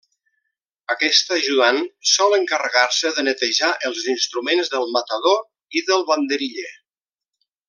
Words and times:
Aquest 0.93 1.33
ajudant 1.35 1.77
sol 2.13 2.33
encarregar-se 2.39 3.13
de 3.19 3.27
netejar 3.29 3.71
els 3.91 4.09
instruments 4.17 4.75
del 4.77 4.91
matador 4.97 5.41
i 5.81 5.85
del 5.93 6.07
banderiller. 6.13 6.69